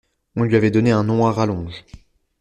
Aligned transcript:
On 0.35 0.41
lui 0.41 0.55
avait 0.55 0.71
donné 0.71 0.89
un 0.89 1.03
nom 1.03 1.27
à 1.27 1.31
rallonge. 1.31 1.85